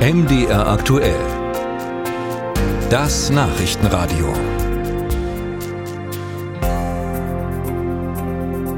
MDR 0.00 0.66
aktuell. 0.66 1.20
Das 2.88 3.28
Nachrichtenradio. 3.28 4.32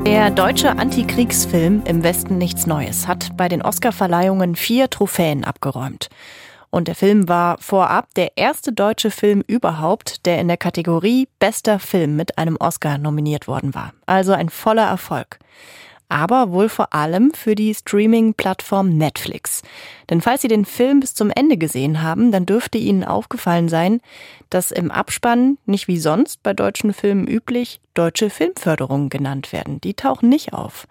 Der 0.04 0.30
deutsche 0.30 0.70
Antikriegsfilm 0.70 1.84
Im 1.84 2.02
Westen 2.02 2.38
nichts 2.38 2.66
Neues 2.66 3.06
hat 3.06 3.36
bei 3.36 3.48
den 3.48 3.62
Oscarverleihungen 3.62 4.56
vier 4.56 4.90
Trophäen 4.90 5.44
abgeräumt. 5.44 6.08
Und 6.70 6.88
der 6.88 6.96
Film 6.96 7.28
war 7.28 7.56
vorab 7.58 8.12
der 8.14 8.36
erste 8.36 8.72
deutsche 8.72 9.12
Film 9.12 9.44
überhaupt, 9.46 10.26
der 10.26 10.40
in 10.40 10.48
der 10.48 10.56
Kategorie 10.56 11.28
Bester 11.38 11.78
Film 11.78 12.16
mit 12.16 12.36
einem 12.36 12.56
Oscar 12.56 12.98
nominiert 12.98 13.46
worden 13.46 13.76
war. 13.76 13.92
Also 14.06 14.32
ein 14.32 14.48
voller 14.48 14.88
Erfolg 14.88 15.38
aber 16.12 16.52
wohl 16.52 16.68
vor 16.68 16.92
allem 16.92 17.32
für 17.32 17.54
die 17.54 17.74
Streaming-Plattform 17.74 18.90
Netflix. 18.90 19.62
Denn 20.10 20.20
falls 20.20 20.42
Sie 20.42 20.48
den 20.48 20.66
Film 20.66 21.00
bis 21.00 21.14
zum 21.14 21.30
Ende 21.30 21.56
gesehen 21.56 22.02
haben, 22.02 22.30
dann 22.30 22.44
dürfte 22.44 22.76
Ihnen 22.76 23.02
aufgefallen 23.02 23.70
sein, 23.70 24.00
dass 24.50 24.70
im 24.70 24.90
Abspann 24.90 25.56
nicht 25.64 25.88
wie 25.88 25.98
sonst 25.98 26.42
bei 26.42 26.52
deutschen 26.52 26.92
Filmen 26.92 27.26
üblich 27.26 27.80
deutsche 27.94 28.28
Filmförderungen 28.28 29.08
genannt 29.08 29.52
werden. 29.52 29.80
Die 29.80 29.94
tauchen 29.94 30.28
nicht 30.28 30.52
auf. 30.52 30.86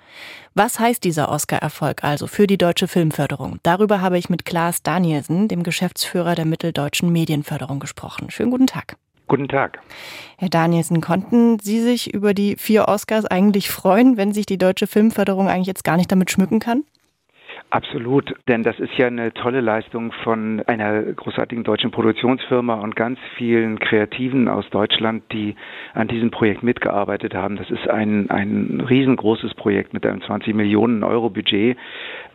Was 0.55 0.79
heißt 0.79 1.03
dieser 1.03 1.29
Oscar-Erfolg 1.29 2.03
also 2.03 2.25
für 2.25 2.47
die 2.47 2.57
deutsche 2.57 2.87
Filmförderung? 2.87 3.59
Darüber 3.61 4.01
habe 4.01 4.17
ich 4.17 4.29
mit 4.29 4.43
Klaas 4.43 4.81
Danielsen, 4.81 5.47
dem 5.47 5.61
Geschäftsführer 5.61 6.33
der 6.33 6.45
Mitteldeutschen 6.45 7.11
Medienförderung, 7.11 7.79
gesprochen. 7.79 8.31
Schönen 8.31 8.51
guten 8.51 8.67
Tag. 8.67 8.97
Guten 9.31 9.47
Tag. 9.47 9.79
Herr 10.39 10.49
Danielsen, 10.49 10.99
konnten 10.99 11.57
Sie 11.57 11.79
sich 11.79 12.13
über 12.13 12.33
die 12.33 12.57
vier 12.57 12.89
Oscars 12.89 13.23
eigentlich 13.23 13.69
freuen, 13.69 14.17
wenn 14.17 14.33
sich 14.33 14.45
die 14.45 14.57
deutsche 14.57 14.87
Filmförderung 14.87 15.47
eigentlich 15.47 15.67
jetzt 15.67 15.85
gar 15.85 15.95
nicht 15.95 16.11
damit 16.11 16.31
schmücken 16.31 16.59
kann? 16.59 16.83
Absolut, 17.69 18.35
denn 18.49 18.63
das 18.63 18.77
ist 18.81 18.91
ja 18.97 19.07
eine 19.07 19.33
tolle 19.33 19.61
Leistung 19.61 20.11
von 20.25 20.61
einer 20.67 21.03
großartigen 21.03 21.63
deutschen 21.63 21.91
Produktionsfirma 21.91 22.73
und 22.73 22.97
ganz 22.97 23.19
vielen 23.37 23.79
Kreativen 23.79 24.49
aus 24.49 24.69
Deutschland, 24.69 25.23
die 25.31 25.55
an 25.93 26.09
diesem 26.09 26.31
Projekt 26.31 26.61
mitgearbeitet 26.61 27.33
haben. 27.33 27.55
Das 27.55 27.71
ist 27.71 27.89
ein, 27.89 28.29
ein 28.29 28.81
riesengroßes 28.81 29.53
Projekt 29.53 29.93
mit 29.93 30.05
einem 30.05 30.21
20 30.21 30.53
Millionen 30.53 31.05
Euro 31.05 31.29
Budget. 31.29 31.77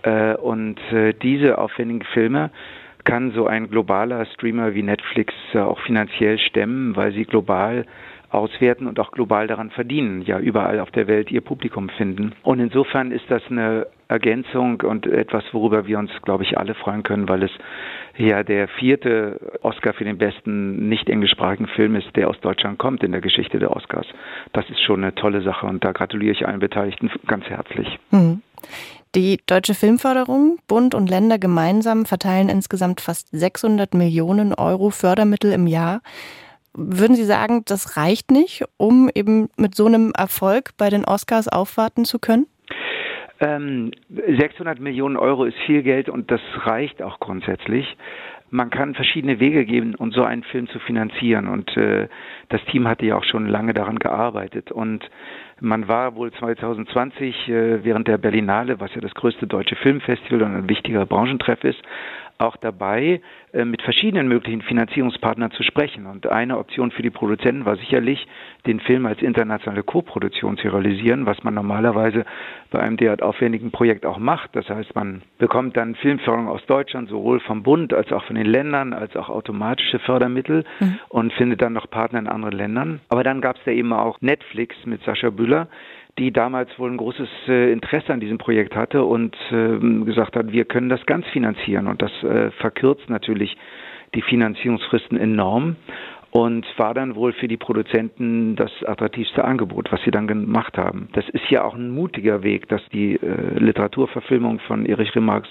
Äh, 0.01 0.35
und 0.37 0.81
äh, 0.91 1.13
diese 1.13 1.59
aufwendigen 1.59 2.05
Filme 2.15 2.51
kann 3.07 3.31
so 3.31 3.47
ein 3.47 3.71
globaler 3.71 4.27
Streamer 4.27 4.75
wie 4.75 4.83
Netflix 4.83 5.33
äh, 5.55 5.61
auch 5.61 5.81
finanziell 5.81 6.39
stemmen, 6.39 6.95
weil 6.97 7.13
sie 7.13 7.25
global 7.25 7.87
auswerten 8.31 8.87
und 8.87 8.99
auch 9.01 9.13
global 9.13 9.47
daran 9.47 9.71
verdienen, 9.71 10.23
ja 10.23 10.39
überall 10.39 10.81
auf 10.81 10.91
der 10.91 11.07
Welt 11.07 11.31
ihr 11.31 11.41
Publikum 11.41 11.89
finden. 11.89 12.35
Und 12.43 12.59
insofern 12.61 13.13
ist 13.13 13.25
das 13.29 13.43
eine 13.49 13.87
Ergänzung 14.09 14.83
und 14.83 15.07
etwas, 15.07 15.45
worüber 15.53 15.87
wir 15.87 15.99
uns, 15.99 16.11
glaube 16.23 16.43
ich, 16.43 16.59
alle 16.59 16.75
freuen 16.75 17.03
können, 17.03 17.29
weil 17.29 17.45
es 17.45 17.51
ja 18.17 18.43
der 18.43 18.69
vierte 18.69 19.59
Oscar 19.63 19.95
für 19.95 20.05
den 20.05 20.19
besten 20.19 20.89
nicht 20.89 21.09
englischsprachigen 21.09 21.69
Film 21.69 21.95
ist, 21.95 22.15
der 22.17 22.29
aus 22.29 22.39
Deutschland 22.41 22.79
kommt 22.79 23.03
in 23.03 23.13
der 23.13 23.21
Geschichte 23.21 23.59
der 23.59 23.71
Oscars. 23.71 24.07
Das 24.53 24.69
ist 24.69 24.81
schon 24.83 25.03
eine 25.03 25.15
tolle 25.15 25.43
Sache 25.43 25.67
und 25.67 25.85
da 25.85 25.93
gratuliere 25.93 26.33
ich 26.33 26.47
allen 26.47 26.61
Beteiligten 26.61 27.11
ganz 27.27 27.47
herzlich. 27.47 27.99
Mhm. 28.11 28.43
Die 29.17 29.39
Deutsche 29.47 29.73
Filmförderung, 29.73 30.59
Bund 30.69 30.95
und 30.95 31.09
Länder 31.09 31.39
gemeinsam 31.39 32.05
verteilen 32.05 32.51
insgesamt 32.51 33.01
fast 33.01 33.29
600 33.31 33.95
Millionen 33.95 34.53
Euro 34.53 34.91
Fördermittel 34.91 35.53
im 35.53 35.67
Jahr. 35.67 36.03
Würden 36.75 37.17
Sie 37.17 37.25
sagen, 37.25 37.63
das 37.65 37.97
reicht 37.97 38.31
nicht, 38.31 38.67
um 38.77 39.09
eben 39.15 39.49
mit 39.57 39.75
so 39.75 39.87
einem 39.87 40.13
Erfolg 40.15 40.73
bei 40.77 40.91
den 40.91 41.07
Oscars 41.07 41.49
aufwarten 41.49 42.05
zu 42.05 42.19
können? 42.19 42.47
Ähm, 43.41 43.93
600 44.11 44.81
Millionen 44.81 45.17
Euro 45.17 45.47
ist 45.47 45.57
viel 45.65 45.83
Geld 45.83 46.11
und 46.11 46.31
das 46.31 46.43
reicht 46.67 47.01
auch 47.01 47.19
grundsätzlich. 47.19 47.97
Man 48.51 48.69
kann 48.69 48.95
verschiedene 48.95 49.41
Wege 49.41 49.65
geben, 49.65 49.95
um 49.95 50.13
so 50.13 50.25
einen 50.25 50.45
Film 50.45 50.69
zu 50.69 50.79
finanzieren. 50.79 51.49
Und 51.49 51.75
äh, 51.79 52.09
das 52.51 52.63
Team 52.67 52.87
hatte 52.87 53.07
ja 53.07 53.17
auch 53.17 53.25
schon 53.25 53.47
lange 53.47 53.73
daran 53.73 53.99
gearbeitet. 53.99 54.71
Und 54.71 55.09
man 55.61 55.89
war 55.89 56.15
wohl 56.15 56.33
2020 56.33 57.49
äh, 57.49 57.85
während 57.85 58.09
der 58.09 58.19
Berlinale, 58.19 58.79
was 58.81 58.95
ja 58.95 59.01
das 59.01 59.15
größte 59.15 59.47
deutsche 59.47 59.77
Filmfestival 59.77 60.43
und 60.43 60.55
ein 60.55 60.69
wichtiger 60.69 61.07
Branchentreff 61.07 61.65
ist, 61.65 61.83
auch 62.39 62.57
dabei, 62.57 63.21
äh, 63.53 63.65
mit 63.65 63.83
verschiedenen 63.83 64.29
möglichen 64.29 64.63
Finanzierungspartnern 64.63 65.51
zu 65.53 65.63
sprechen. 65.63 66.07
Und 66.07 66.27
eine 66.27 66.59
Option 66.59 66.91
für 66.91 67.03
die 67.03 67.11
Produzenten 67.11 67.65
war 67.65 67.77
sicherlich, 67.77 68.27
den 68.67 68.81
Film 68.81 69.07
als 69.07 69.23
internationale 69.23 69.83
Koproduktion 69.83 70.59
zu 70.59 70.69
realisieren, 70.69 71.25
was 71.25 71.43
man 71.45 71.55
normalerweise 71.55 72.25
bei 72.71 72.81
einem 72.81 72.97
derart 72.97 73.23
aufwendigen 73.23 73.71
Projekt 73.71 74.05
auch 74.05 74.19
macht. 74.19 74.51
Das 74.55 74.69
heißt, 74.69 74.95
man 74.95 75.23
bekommt 75.39 75.77
dann 75.77 75.95
Filmförderung 75.95 76.49
aus 76.49 76.65
Deutschland, 76.67 77.09
sowohl 77.09 77.41
vom 77.41 77.63
Bund 77.63 77.95
als 77.95 78.13
auch 78.13 78.25
von 78.25 78.37
den 78.37 78.47
Ländern, 78.47 78.93
als 78.93 79.15
auch 79.17 79.29
automatische 79.29 79.99
Fördermittel 80.01 80.65
mhm. 80.81 80.99
und 81.09 81.33
findet 81.35 81.63
dann 81.63 81.73
noch 81.73 81.89
Partner 81.89 82.19
in 82.19 82.27
anderen 82.27 82.57
Ländern. 82.57 83.01
Aber 83.09 83.23
dann 83.23 83.41
gab 83.41 83.57
es 83.57 83.63
da 83.65 83.71
eben 83.71 83.93
auch 83.93 84.21
Netflix 84.21 84.75
mit 84.85 85.03
Sascha 85.05 85.31
Büller, 85.47 85.69
die 86.19 86.33
damals 86.33 86.77
wohl 86.79 86.91
ein 86.91 86.97
großes 86.97 87.29
äh, 87.49 87.73
Interesse 87.73 88.13
an 88.13 88.21
diesem 88.21 88.39
Projekt 88.39 88.75
hatte 88.75 89.05
und 89.05 89.37
äh, 89.51 90.05
gesagt 90.05 90.35
hat, 90.37 90.51
wir 90.51 90.65
können 90.65 90.89
das 90.89 91.05
ganz 91.07 91.27
finanzieren. 91.27 91.87
Und 91.87 92.03
das 92.03 92.11
äh, 92.23 92.51
verkürzt 92.53 93.09
natürlich 93.09 93.57
die 94.15 94.23
Finanzierungsfristen 94.23 95.19
enorm 95.19 95.77
und 96.31 96.67
war 96.79 96.95
dann 96.95 97.15
wohl 97.15 97.33
für 97.33 97.49
die 97.49 97.57
Produzenten 97.57 98.57
das 98.57 98.71
attraktivste 98.85 99.45
Angebot, 99.45 99.93
was 99.93 100.03
sie 100.03 100.11
dann 100.11 100.27
gemacht 100.27 100.77
haben. 100.77 101.09
Das 101.13 101.29
ist 101.29 101.49
ja 101.51 101.65
auch 101.65 101.75
ein 101.75 101.91
mutiger 101.91 102.43
Weg, 102.43 102.69
dass 102.69 102.83
die 102.93 103.15
äh, 103.15 103.59
Literaturverfilmung 103.59 104.59
von 104.61 104.85
Erich 104.87 105.15
Remarks 105.15 105.49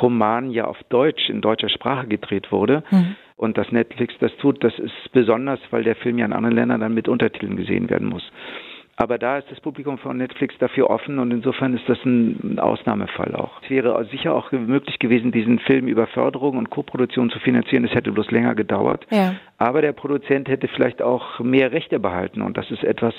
Roman 0.00 0.50
ja 0.50 0.64
auf 0.64 0.78
Deutsch, 0.88 1.28
in 1.28 1.40
deutscher 1.40 1.68
Sprache 1.68 2.06
gedreht 2.06 2.50
wurde. 2.50 2.82
Mhm. 2.90 3.16
Und 3.36 3.58
dass 3.58 3.70
Netflix 3.70 4.14
das 4.18 4.34
tut, 4.38 4.64
das 4.64 4.78
ist 4.78 5.12
besonders, 5.12 5.60
weil 5.70 5.84
der 5.84 5.94
Film 5.94 6.18
ja 6.18 6.24
in 6.24 6.32
anderen 6.32 6.56
Ländern 6.56 6.80
dann 6.80 6.94
mit 6.94 7.06
Untertiteln 7.06 7.56
gesehen 7.56 7.90
werden 7.90 8.08
muss. 8.08 8.22
Aber 8.98 9.18
da 9.18 9.36
ist 9.36 9.50
das 9.50 9.60
Publikum 9.60 9.98
von 9.98 10.16
Netflix 10.16 10.56
dafür 10.58 10.88
offen 10.88 11.18
und 11.18 11.30
insofern 11.30 11.74
ist 11.74 11.86
das 11.86 12.02
ein 12.06 12.58
Ausnahmefall 12.58 13.34
auch. 13.34 13.62
Es 13.62 13.68
wäre 13.68 14.02
sicher 14.06 14.34
auch 14.34 14.50
möglich 14.52 14.98
gewesen, 14.98 15.32
diesen 15.32 15.58
Film 15.58 15.86
über 15.86 16.06
Förderung 16.06 16.56
und 16.56 16.70
Koproduktion 16.70 17.28
zu 17.28 17.38
finanzieren. 17.38 17.84
Es 17.84 17.94
hätte 17.94 18.10
bloß 18.10 18.30
länger 18.30 18.54
gedauert. 18.54 19.06
Ja. 19.10 19.34
Aber 19.58 19.82
der 19.82 19.92
Produzent 19.92 20.48
hätte 20.48 20.66
vielleicht 20.68 21.02
auch 21.02 21.40
mehr 21.40 21.72
Rechte 21.72 22.00
behalten 22.00 22.40
und 22.40 22.56
das 22.56 22.70
ist 22.70 22.84
etwas, 22.84 23.14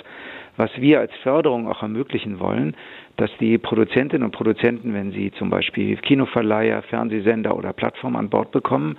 was 0.56 0.72
wir 0.78 1.00
als 1.00 1.12
Förderung 1.22 1.68
auch 1.68 1.84
ermöglichen 1.84 2.40
wollen, 2.40 2.76
dass 3.18 3.30
die 3.40 3.60
Produzentinnen 3.60 4.26
und 4.26 4.32
Produzenten, 4.32 4.96
wenn 4.96 5.12
sie 5.12 5.32
zum 5.32 5.52
Beispiel 5.52 5.96
Kinoverleiher, 5.98 6.82
Fernsehsender 6.84 7.56
oder 7.56 7.74
Plattformen 7.74 8.16
an 8.16 8.30
Bord 8.30 8.52
bekommen, 8.52 8.98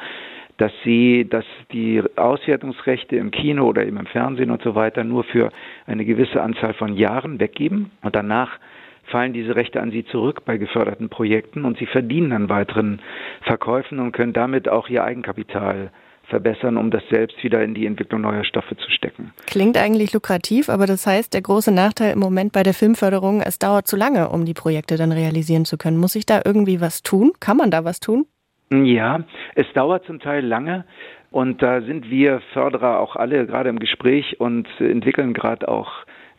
dass 0.59 0.73
sie, 0.85 1.27
dass 1.29 1.45
die 1.73 2.03
Auswertungsrechte 2.17 3.17
im 3.17 3.31
Kino 3.31 3.67
oder 3.67 3.87
eben 3.87 3.97
im 3.97 4.07
Fernsehen 4.07 4.51
und 4.51 4.63
so 4.63 4.75
weiter 4.75 5.05
nur 5.05 5.25
für 5.25 5.51
eine 5.87 6.05
gewisse 6.05 6.43
Anzahl 6.43 6.75
von 6.75 6.95
Jahren 6.95 7.41
weggeben 7.41 7.91
und 8.03 8.15
danach 8.15 8.59
fallen 9.05 9.33
diese 9.33 9.57
Rechte 9.57 9.81
an 9.81 9.91
sie 9.91 10.05
zurück 10.05 10.45
bei 10.45 10.59
geförderten 10.59 11.09
Projekten 11.09 11.65
und 11.65 11.79
sie 11.79 11.87
verdienen 11.87 12.33
an 12.33 12.49
weiteren 12.49 13.01
Verkäufen 13.43 14.01
und 14.01 14.13
können 14.13 14.33
damit 14.33 14.69
auch 14.69 14.89
ihr 14.89 15.05
Eigenkapital 15.05 15.91
verbessern, 16.25 16.77
um 16.77 16.91
das 16.91 17.03
selbst 17.11 17.43
wieder 17.43 17.63
in 17.63 17.75
die 17.75 17.87
Entwicklung 17.87 18.21
neuer 18.21 18.45
Stoffe 18.45 18.77
zu 18.77 18.91
stecken. 18.91 19.33
Klingt 19.47 19.79
eigentlich 19.79 20.13
lukrativ, 20.13 20.69
aber 20.69 20.87
das 20.87 21.07
heißt, 21.07 21.33
der 21.33 21.41
große 21.41 21.73
Nachteil 21.73 22.13
im 22.13 22.19
Moment 22.19 22.53
bei 22.53 22.63
der 22.63 22.75
Filmförderung, 22.75 23.41
es 23.41 23.59
dauert 23.59 23.87
zu 23.87 23.97
lange, 23.97 24.29
um 24.29 24.45
die 24.45 24.55
Projekte 24.55 24.97
dann 24.97 25.13
realisieren 25.13 25.65
zu 25.65 25.79
können. 25.79 25.97
Muss 25.97 26.17
ich 26.17 26.27
da 26.27 26.43
irgendwie 26.45 26.83
was 26.83 27.03
tun? 27.03 27.33
Kann 27.41 27.57
man 27.57 27.71
da 27.71 27.85
was 27.85 28.01
tun? 28.01 28.27
Ja, 28.71 29.21
es 29.55 29.67
dauert 29.73 30.05
zum 30.05 30.21
Teil 30.21 30.45
lange 30.45 30.85
und 31.31 31.63
da 31.63 31.81
sind 31.81 32.11
wir 32.11 32.41
Förderer 32.53 33.01
auch 33.01 33.17
alle 33.17 33.47
gerade 33.47 33.71
im 33.71 33.79
Gespräch 33.79 34.41
und 34.41 34.69
entwickeln 34.79 35.33
gerade 35.33 35.69
auch 35.69 35.91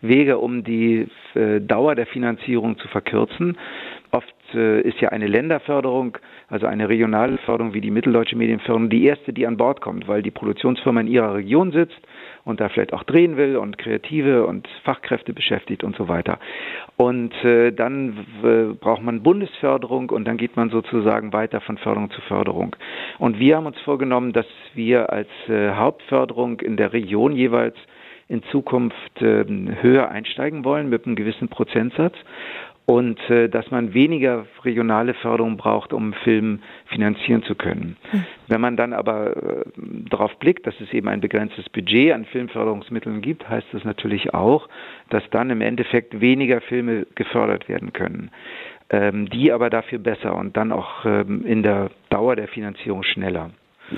Wege, 0.02 0.38
um 0.38 0.64
die 0.64 1.08
äh, 1.34 1.60
Dauer 1.60 1.96
der 1.96 2.06
Finanzierung 2.06 2.78
zu 2.78 2.88
verkürzen. 2.88 3.58
Oft 4.12 4.34
äh, 4.54 4.82
ist 4.82 5.02
ja 5.02 5.10
eine 5.10 5.28
Länderförderung, 5.28 6.18
also 6.48 6.68
eine 6.68 6.88
regionale 6.88 7.38
Förderung 7.40 7.74
wie 7.74 7.81
die 7.81 7.92
Mitteldeutsche 7.92 8.36
Medienförderung, 8.36 8.90
die 8.90 9.06
erste, 9.06 9.34
die 9.34 9.48
an 9.48 9.58
Bord 9.58 9.82
kommt, 9.82 10.08
weil 10.08 10.22
die 10.22 10.32
Produktionsfirma 10.32 11.02
in 11.02 11.08
ihrer 11.08 11.34
Region 11.34 11.72
sitzt 11.72 12.00
und 12.45 12.59
da 12.59 12.69
vielleicht 12.69 12.94
auch 12.94 13.03
drehen 13.03 13.38
will 13.38 13.57
und 13.57 13.77
Kreative 13.77 14.45
und 14.45 14.68
Fachkräfte 14.83 15.33
beschäftigt 15.33 15.83
und 15.83 15.95
so 15.95 16.07
weiter. 16.07 16.39
Und 16.97 17.33
äh, 17.44 17.71
dann 17.71 18.77
braucht 18.80 19.01
man 19.01 19.24
Bundesförderung 19.24 20.09
und 20.09 20.25
dann 20.25 20.38
geht 20.38 20.56
man 20.56 20.69
sozusagen 20.69 21.33
weiter 21.33 21.62
von 21.62 21.77
Förderung 21.77 22.12
zu 22.12 22.21
Förderung. 22.21 22.75
Und 23.18 23.39
wir 23.39 23.57
haben 23.57 23.65
uns 23.65 23.80
vorgenommen, 23.81 24.33
dass 24.33 24.47
wir 24.74 25.12
als 25.12 25.30
äh, 25.47 25.71
Hauptförderung 25.71 26.59
in 26.59 26.77
der 26.77 26.94
Region 26.94 27.36
jeweils 27.36 27.75
in 28.30 28.44
Zukunft 28.52 29.22
äh, 29.22 29.44
höher 29.81 30.10
einsteigen 30.10 30.64
wollen 30.64 30.90
mit 30.90 31.06
einem 31.06 31.16
gewissen 31.16 31.50
Prozentsatz 31.50 32.16
und 32.86 33.20
äh, 33.30 33.50
dass 33.50 33.70
man 33.70 33.94
weniger 33.94 34.46
regionale 34.64 35.14
Förderung 35.14 35.58
braucht, 35.58 35.92
um 35.92 36.14
Film 36.14 36.62
finanzieren 36.88 37.44
zu 37.44 37.56
können. 37.56 37.98
Hm. 38.12 38.24
Wenn 38.48 38.62
man 38.62 38.78
dann 38.78 38.94
aber 38.94 39.36
äh, 39.36 39.66
darauf 40.10 40.38
blickt, 40.40 40.66
dass 40.66 40.80
es 40.80 40.94
eben 40.94 41.08
ein 41.08 41.22
begrenztes 41.22 41.68
Budget 41.70 42.14
an 42.14 42.26
Filmförderungsmitteln 42.26 43.22
gibt, 43.22 43.50
heißt 43.50 43.68
das 43.74 43.84
natürlich 43.84 44.34
auch, 44.34 44.70
dass 45.10 45.24
dann 45.32 45.50
im 45.50 45.62
Endeffekt 45.62 46.22
weniger 46.22 46.62
Filme 46.62 47.06
gefördert 47.16 47.68
werden 47.68 47.94
können. 47.94 48.32
ähm, 48.90 49.30
die 49.30 49.52
aber 49.52 49.70
dafür 49.70 50.00
besser 50.00 50.36
und 50.36 50.58
dann 50.58 50.72
auch 50.72 51.06
ähm, 51.06 51.46
in 51.46 51.64
der 51.64 51.92
Dauer 52.10 52.36
der 52.36 52.48
Finanzierung 52.48 53.04
schneller. 53.04 53.52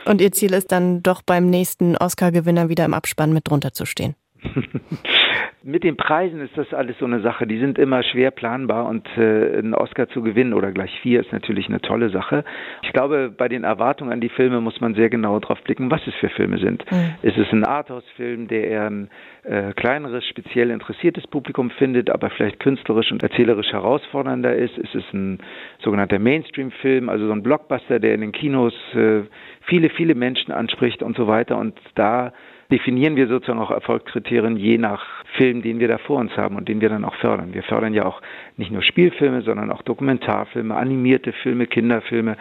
Und 0.06 0.22
Ihr 0.22 0.32
Ziel 0.32 0.54
ist 0.54 0.72
dann 0.72 1.04
doch 1.04 1.22
beim 1.22 1.50
nächsten 1.50 1.98
Oscar-Gewinner 1.98 2.70
wieder 2.70 2.86
im 2.86 2.94
Abspann 2.94 3.34
mit 3.34 3.50
drunter 3.50 3.74
zu 3.74 3.86
stehen? 3.86 4.16
Mit 5.64 5.84
den 5.84 5.96
Preisen 5.96 6.42
ist 6.42 6.58
das 6.58 6.74
alles 6.74 6.98
so 6.98 7.06
eine 7.06 7.22
Sache. 7.22 7.46
Die 7.46 7.60
sind 7.60 7.78
immer 7.78 8.02
schwer 8.02 8.32
planbar 8.32 8.88
und 8.88 9.08
äh, 9.16 9.60
einen 9.60 9.76
Oscar 9.76 10.10
zu 10.10 10.24
gewinnen 10.24 10.54
oder 10.54 10.72
gleich 10.72 10.92
vier 11.02 11.20
ist 11.20 11.32
natürlich 11.32 11.68
eine 11.70 11.82
tolle 11.82 12.10
Sache. 12.10 12.44
Ich 12.82 12.92
glaube, 12.94 13.32
bei 13.36 13.48
den 13.48 13.64
Erwartungen 13.64 14.12
an 14.12 14.22
die 14.22 14.30
Filme 14.30 14.60
muss 14.60 14.82
man 14.82 14.96
sehr 14.96 15.10
genau 15.10 15.40
drauf 15.40 15.62
blicken, 15.64 15.92
was 15.92 16.02
es 16.08 16.16
für 16.16 16.30
Filme 16.30 16.58
sind. 16.58 16.84
Mhm. 16.92 17.14
Ist 17.22 17.38
es 17.38 17.52
ein 17.52 17.64
Arthouse-Film, 17.64 18.48
der 18.48 18.68
eher 18.68 18.90
ein 18.90 19.10
äh, 19.44 19.74
kleineres, 19.74 20.26
speziell 20.26 20.72
interessiertes 20.72 21.28
Publikum 21.28 21.70
findet, 21.70 22.10
aber 22.10 22.32
vielleicht 22.32 22.60
künstlerisch 22.60 23.12
und 23.12 23.22
erzählerisch 23.22 23.72
herausfordernder 23.72 24.56
ist? 24.56 24.78
Ist 24.80 24.96
es 24.96 25.04
ein 25.14 25.40
sogenannter 25.84 26.18
Mainstream-Film, 26.18 27.08
also 27.08 27.28
so 27.28 27.34
ein 27.34 27.44
Blockbuster, 27.44 28.00
der 28.00 28.16
in 28.16 28.22
den 28.22 28.32
Kinos 28.32 28.74
äh, 28.96 29.22
viele, 29.68 29.90
viele 29.92 30.16
Menschen 30.16 30.52
anspricht 30.52 31.04
und 31.04 31.16
so 31.16 31.28
weiter? 31.28 31.58
Und 31.60 31.80
da 31.94 32.34
definieren 32.72 33.16
wir 33.16 33.28
sozusagen 33.28 33.60
auch 33.60 33.72
Erfolgskriterien 33.72 34.56
je 34.56 34.78
nach 34.78 35.06
Film, 35.38 35.62
den 35.62 35.80
wir 35.80 35.88
da 35.88 35.98
vor 35.98 36.20
uns 36.20 36.36
haben 36.38 36.56
und 36.56 36.68
den 36.68 36.82
wir 36.82 36.90
dann 36.90 37.06
auch 37.06 37.16
fördern. 37.16 37.54
Wir 37.54 37.64
fördern 37.64 37.94
ja 37.94 38.06
auch 38.06 38.22
nicht 38.58 38.72
nur 38.72 38.82
Spielfilme, 38.82 39.42
sondern 39.42 39.72
auch 39.72 39.82
Dokumentarfilme, 39.82 40.76
animierte 40.76 41.34
Filme, 41.34 41.68
Kinderfilme, 41.68 42.38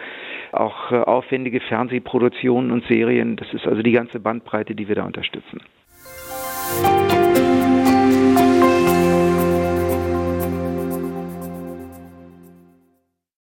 auch 0.51 0.91
äh, 0.91 0.95
aufwendige 0.95 1.59
Fernsehproduktionen 1.59 2.71
und 2.71 2.85
Serien. 2.85 3.35
Das 3.35 3.53
ist 3.53 3.67
also 3.67 3.81
die 3.81 3.91
ganze 3.91 4.19
Bandbreite, 4.19 4.73
die 4.73 4.87
wir 4.87 4.95
da 4.95 5.03
unterstützen. 5.03 5.59